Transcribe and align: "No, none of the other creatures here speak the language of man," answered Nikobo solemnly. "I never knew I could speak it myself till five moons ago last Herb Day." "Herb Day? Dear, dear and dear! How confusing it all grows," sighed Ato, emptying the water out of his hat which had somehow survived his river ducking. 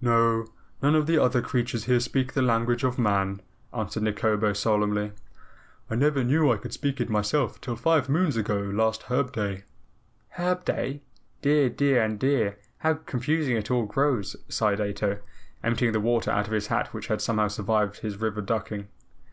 "No, 0.00 0.46
none 0.82 0.96
of 0.96 1.06
the 1.06 1.22
other 1.22 1.40
creatures 1.40 1.84
here 1.84 2.00
speak 2.00 2.32
the 2.32 2.42
language 2.42 2.82
of 2.82 2.98
man," 2.98 3.40
answered 3.72 4.02
Nikobo 4.02 4.52
solemnly. 4.52 5.12
"I 5.88 5.94
never 5.94 6.24
knew 6.24 6.50
I 6.50 6.56
could 6.56 6.72
speak 6.72 7.00
it 7.00 7.08
myself 7.08 7.60
till 7.60 7.76
five 7.76 8.08
moons 8.08 8.36
ago 8.36 8.58
last 8.58 9.02
Herb 9.04 9.30
Day." 9.30 9.62
"Herb 10.30 10.64
Day? 10.64 11.02
Dear, 11.42 11.68
dear 11.68 12.02
and 12.02 12.18
dear! 12.18 12.58
How 12.78 12.94
confusing 12.94 13.56
it 13.56 13.70
all 13.70 13.86
grows," 13.86 14.34
sighed 14.48 14.80
Ato, 14.80 15.20
emptying 15.62 15.92
the 15.92 16.00
water 16.00 16.32
out 16.32 16.48
of 16.48 16.52
his 16.52 16.66
hat 16.66 16.88
which 16.92 17.06
had 17.06 17.20
somehow 17.20 17.46
survived 17.46 17.98
his 18.00 18.20
river 18.20 18.40
ducking. 18.40 18.88